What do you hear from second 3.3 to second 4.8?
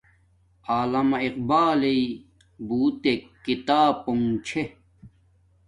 کھتاپونک چھے